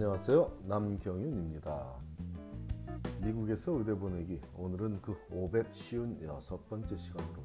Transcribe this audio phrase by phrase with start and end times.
[0.00, 0.58] 안녕하세요.
[0.68, 1.96] 남경윤입니다.
[3.20, 7.42] 미국에서 의대 보내기 오늘은 그 556번째 시간으로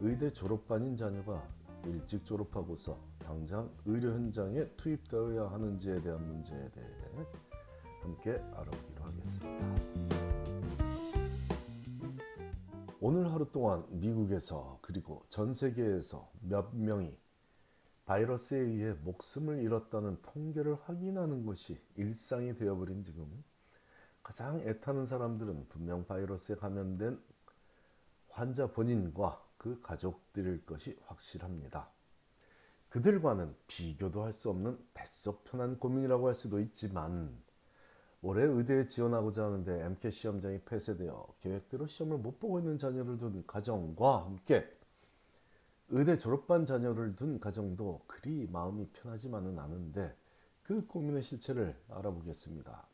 [0.00, 1.46] 의대 졸업반인 자녀가
[1.84, 6.86] 일찍 졸업하고서 당장 의료 현장에 투입되어야 하는지에 대한 문제에 대해
[8.00, 9.66] 함께 알아보기로 하겠습니다.
[13.02, 17.14] 오늘 하루 동안 미국에서 그리고 전 세계에서 몇 명이
[18.08, 23.44] 바이러스에 의해 목숨을 잃었다는 통계를 확인하는 것이 일상이 되어버린 지금
[24.22, 27.20] 가장 애타는 사람들은 분명 바이러스에 감염된
[28.30, 31.90] 환자 본인과 그 가족들일 것이 확실합니다.
[32.88, 37.36] 그들과는 비교도 할 수 없는 뱃속 편한 고민이라고 할 수도 있지만
[38.22, 44.24] 올해 의대에 지원하고자 하는데 MCAT 시험장이 폐쇄되어 계획대로 시험을 못 보고 있는 자녀를 둔 가정과
[44.24, 44.77] 함께
[45.90, 50.14] 의대 졸업반 자녀를 둔 가정도 그리 마음이 편하지만은 않은데
[50.62, 52.86] 그 고민의 실체를 알아보겠습니다.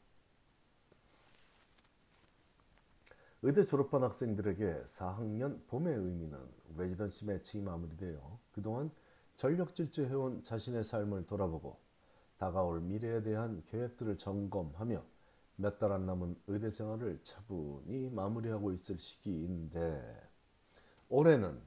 [3.42, 6.38] 의대 졸업반 학생들에게 4학년 봄의 의미는
[6.76, 8.90] 레지던시 매칭이 마무리되어 그동안
[9.36, 11.78] 전력 질주해온 자신의 삶을 돌아보고
[12.38, 15.04] 다가올 미래에 대한 계획들을 점검하며
[15.56, 20.28] 몇 달 안 남은 의대 생활을 차분히 마무리하고 있을 시기인데
[21.08, 21.60] 올해는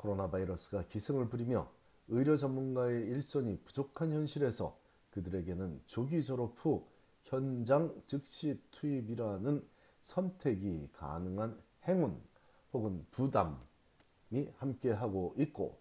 [0.00, 1.70] 코로나 바이러스가 기승을 부리며
[2.08, 4.74] 의료 전문가의 일손이 부족한 현실에서
[5.10, 6.86] 그들에게는 조기 졸업 후
[7.24, 9.62] 현장 즉시 투입이라는
[10.00, 12.18] 선택이 가능한 행운
[12.72, 15.78] 혹은 부담이 함께하고 있고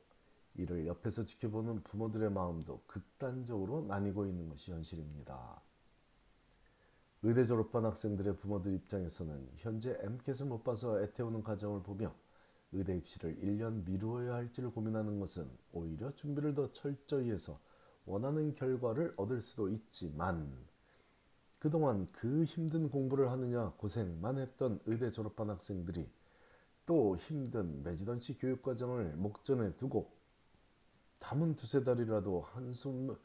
[0.56, 5.62] 이를 옆에서 지켜보는 부모들의 마음도 극단적으로 나뉘고 있는 것이 현실입니다.
[7.24, 12.14] 의대 졸업한 학생들의 부모들 입장에서는 현재 MCAT을 못 봐서 애태우는 가정을 보며
[12.72, 17.60] 의대 입시를 1년 미루어야 할지를 고민하는 것은 오히려 준비를 더 철저히 해서
[18.06, 20.52] 원하는 결과를 얻을 수도 있지만
[21.58, 26.10] 그동안 그 힘든 공부를 하느냐 고생만 했던 의대 졸업한 학생들이
[26.86, 30.12] 또 힘든 레지던시 교육 과정을 목전에 두고
[31.20, 33.16] 담은 두세 달이라도 한숨,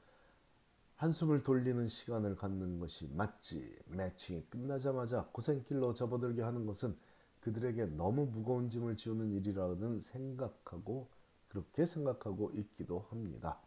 [0.97, 3.79] 한숨을 돌리는 시간을 갖는 것이 맞지.
[3.87, 6.97] 매칭이 끝나자마자 고생길로 접어들게 하는 것은
[7.45, 11.09] 그들에게 너무 무거운 짐을 지우는 일이라는 생각하고
[11.49, 13.61] 그렇게 생각하고 있기도 합니다.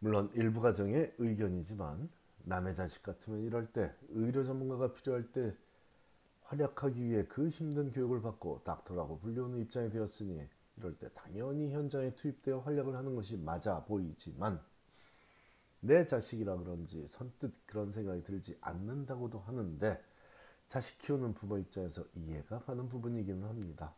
[0.00, 2.10] 물론 일부 가정의 의견이지만
[2.42, 5.54] 남의 자식 같으면 이럴 때 의료 전문가가 필요할 때
[6.42, 10.42] 활약하기 위해 그 힘든 교육을 받고 닥터라고 불리우는 입장이 되었으니
[10.76, 14.60] 이럴 때 당연히 현장에 투입되어 활약을 하는 것이 맞아 보이지만
[15.78, 20.02] 내 자식이라 그런지 선뜻 그런 생각이 들지 않는다고도 하는데
[20.66, 23.94] 자식 키우는 부모 입장에서 이해가 가는 부분이기는 합니다.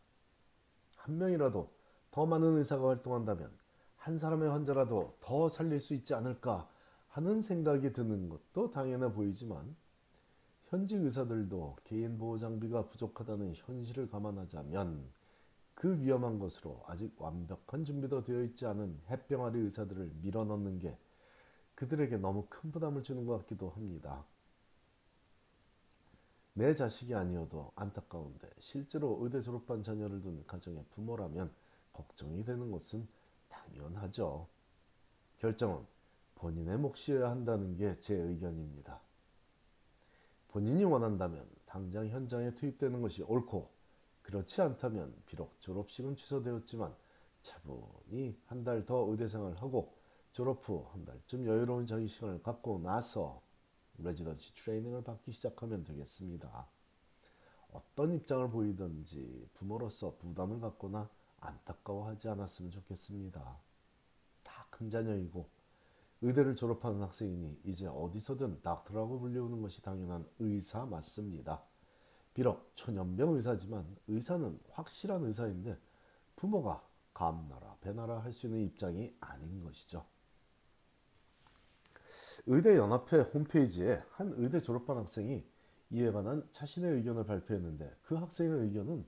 [0.97, 1.71] 한 명이라도
[2.11, 3.51] 더 많은 의사가 활동한다면
[3.97, 6.69] 한 사람의 환자라도 더 살릴 수 있지 않을까
[7.09, 9.75] 하는 생각이 드는 것도 당연해 보이지만
[10.67, 15.11] 현직 의사들도 개인 보호 장비가 부족하다는 현실을 감안하자면
[15.75, 20.99] 그 위험한 것으로 아직 완벽한 준비도 되어 있지 않은 햇병아리 의사들을 밀어넣는 게
[21.75, 24.25] 그들에게 너무 큰 부담을 주는 것 같기도 합니다.
[26.59, 31.53] 내 자식이 아니어도 안타까운데 실제로 의대 졸업한 자녀를 둔 가정의 부모라면
[31.93, 33.07] 걱정이 되는 것은
[33.51, 34.49] 당연하죠.
[35.39, 35.85] 결정은
[36.37, 39.01] 본인의 몫이어야 한다는 게 제 의견입니다.
[40.49, 43.71] 본인이 원한다면 당장 현장에 투입되는 것이 옳고
[44.23, 46.95] 그렇지 않다면 비록 졸업식은 취소되었지만
[47.43, 49.95] 차분히 한 달 더 의대 생활을 하고
[50.33, 53.43] 졸업 후 한 달쯤 여유로운 자기 시간을 갖고 나서
[53.99, 56.67] 레지던시 트레이닝을 받기 시작하면 되겠습니다.
[57.73, 61.09] 어떤 입장을 보이든지 부모로서 부담을 갖거나
[61.41, 63.59] 안타까워하지 않았으면 좋겠습니다.
[64.43, 65.49] 다 큰 자녀이고
[66.23, 71.63] 의대를 졸업하는 학생이니 이제 어디서든 닥터라고 불리우는 것이 당연한 의사 맞습니다.
[72.35, 75.79] 비록 초년병 의사지만 의사는 확실한 의사인데
[76.37, 80.05] 부모가 감나라 배나라 할 수 있는 입장이 아닌 것이죠.
[82.47, 85.45] 의대 연합회 홈페이지에 한 의대 졸업한 학생이
[85.91, 89.05] 이에 관한 자신의 의견을 발표했는데 그 학생의 의견은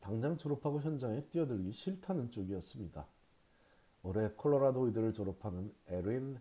[0.00, 3.06] 당장 졸업하고 현장에 뛰어들기 싫다는 쪽이었습니다.
[4.02, 6.40] 올해 콜로라도 의대를 졸업하는 에린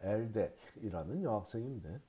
[0.00, 2.00] 엘덱이라는 여학생인데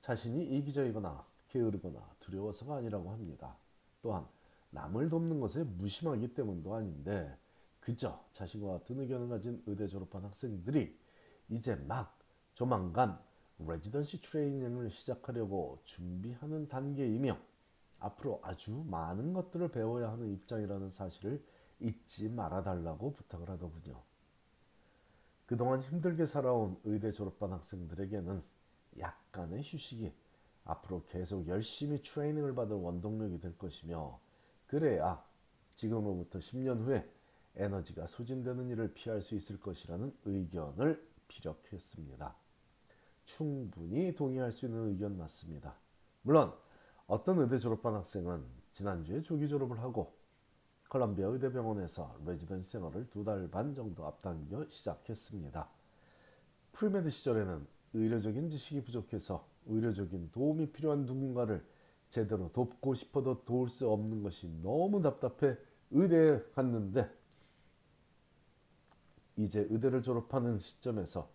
[0.00, 3.56] 자신이 이기적이거나 게으르거나 두려워서가 아니라고 합니다.
[4.02, 4.26] 또한
[4.70, 7.36] 남을 돕는 것에 무심하기 때문도 아닌데
[7.80, 10.98] 그저 자신과 같은 의견을 가진 의대 졸업한 학생들이
[11.48, 12.13] 이제 막
[12.54, 13.18] 조만간
[13.58, 17.36] 레지던시 트레이닝을 시작하려고 준비하는 단계이며
[18.00, 21.42] 앞으로 아주 많은 것들을 배워야 하는 입장이라는 사실을
[21.80, 24.02] 잊지 말아달라고 부탁을 하더군요.
[25.46, 28.42] 그동안 힘들게 살아온 의대 졸업반 학생들에게는
[28.98, 30.12] 약간의 휴식이
[30.64, 34.18] 앞으로 계속 열심히 트레이닝을 받을 원동력이 될 것이며
[34.66, 35.22] 그래야
[35.70, 37.10] 지금으로부터 10년 후에
[37.56, 42.43] 에너지가 소진되는 일을 피할 수 있을 것이라는 의견을 피력했습니다.
[43.24, 45.74] 충분히 동의할 수 있는 의견 맞습니다.
[46.22, 46.52] 물론
[47.06, 50.14] 어떤 의대 졸업반 학생은 지난주에 조기 졸업을 하고
[50.88, 55.68] 컬럼비아 의대병원에서 레지던시 생활을 두 달 반 정도 앞당겨 시작했습니다.
[56.72, 61.64] premed 시절에는 의료적인 지식이 부족해서 의료적인 도움이 필요한 누군가를
[62.10, 65.56] 제대로 돕고 싶어도 도울 수 없는 것이 너무 답답해
[65.90, 67.10] 의대에 갔는데
[69.36, 71.28] 이제 의대를 졸업하는 시점에서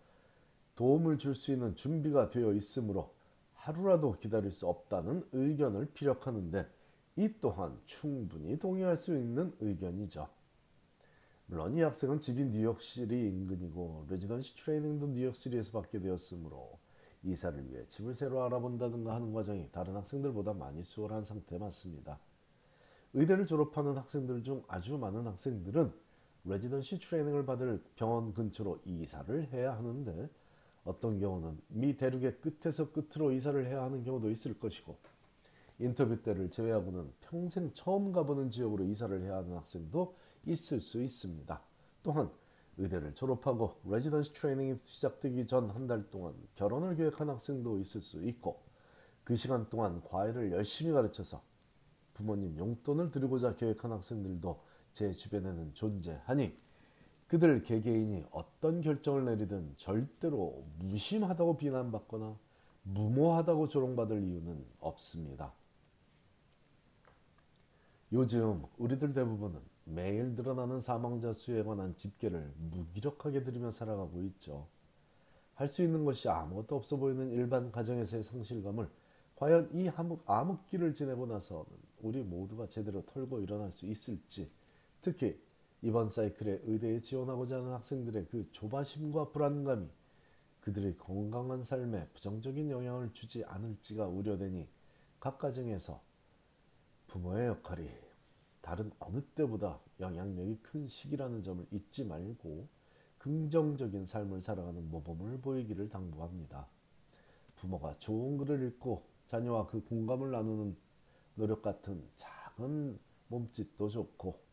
[0.80, 3.12] 도움을 줄 수 있는 준비가 되어 있으므로
[3.52, 6.66] 하루라도 기다릴 수 없다는 의견을 피력하는데
[7.16, 10.26] 이 또한 충분히 동의할 수 있는 의견이죠.
[11.44, 16.78] 물론 이 학생은 집이 New York City 인근이고 residency training도 New York City에서 받게 되었으므로
[17.24, 22.18] 이사를 위해 집을 새로 알아본다든가 하는 과정이 다른 학생들보다 많이 수월한 상태 맞습니다.
[23.12, 25.92] 의대를 졸업하는 학생들 중 아주 많은 학생들은
[26.46, 30.30] residency training을 받을 병원 근처로 이사를 해야 하는데
[30.84, 34.96] 어떤 경우는 미 대륙의 끝에서 끝으로 이사를 해야 하는 경우도 있을 것이고
[35.78, 40.14] 인터뷰 때를 제외하고는 평생 처음 가보는 지역으로 이사를 해야 하는 학생도
[40.46, 41.60] 있을 수 있습니다.
[42.02, 42.30] 또한
[42.78, 48.60] 의대를 졸업하고 레지던시 트레이닝이 시작되기 전 한 달 동안 결혼을 계획한 학생도 있을 수 있고
[49.24, 51.42] 그 시간 동안 과외를 열심히 가르쳐서
[52.14, 54.60] 부모님 용돈을 드리고자 계획한 학생들도
[54.92, 56.54] 제 주변에는 존재하니
[57.30, 62.36] 그들 개개인이 어떤 결정을 내리든 절대로 무심하다고 비난받거나
[62.82, 65.52] 무모하다고 조롱받을 이유는 없습니다.
[68.12, 74.66] 요즘 우리들 대부분은 매일 늘어나는 사망자 수에 관한 집계를 무기력하게 들으며 살아가고 있죠.
[75.54, 78.88] 할 수 있는 것이 아무것도 없어 보이는 일반 가정에서의 상실감을
[79.36, 81.66] 과연 이 암흑, 암흑기를 지내고 나서는
[82.02, 84.50] 우리 모두가 제대로 털고 일어날 수 있을지
[85.00, 85.38] 특히
[85.82, 89.88] 이번 사이클에 의대에 지원하고자 하는 학생들의 그 조바심과 불안감이
[90.60, 94.68] 그들의 건강한 삶에 부정적인 영향을 주지 않을지가 우려되니
[95.18, 96.02] 각 가정에서
[97.06, 97.88] 부모의 역할이
[98.60, 102.68] 다른 어느 때보다 영향력이 큰 시기라는 점을 잊지 말고
[103.18, 106.66] 긍정적인 삶을 살아가는 모범을 보이기를 당부합니다.
[107.56, 110.76] 부모가 좋은 글을 읽고 자녀와 그 공감을 나누는
[111.34, 112.98] 노력 같은 작은
[113.28, 114.49] 몸짓도 좋고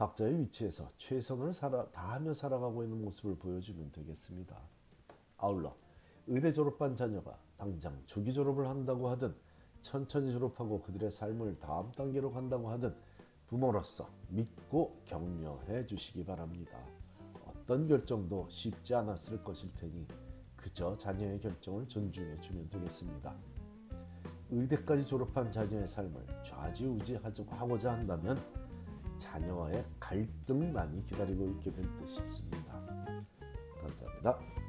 [0.00, 4.56] 각자의 위치에서 최선을 살아, 다하며 살아가고 있는 모습을 보여주면 되겠습니다.
[5.36, 5.76] 아울러
[6.26, 9.34] 의대 졸업반 자녀가 당장 조기 졸업을 한다고 하든
[9.82, 12.96] 천천히 졸업하고 그들의 삶을 다음 단계로 간다고 하든
[13.48, 16.78] 부모로서 믿고 격려해 주시기 바랍니다.
[17.46, 20.06] 어떤 결정도 쉽지 않았을 것일 테니
[20.56, 23.34] 그저 자녀의 결정을 존중해 주면 되겠습니다.
[24.48, 28.59] 의대까지 졸업한 자녀의 삶을 좌지우지하고자 한다면
[29.20, 32.72] 자녀와의 갈등만이 기다리고 있게 될 듯 싶습니다.
[33.80, 34.59] 감사합니다.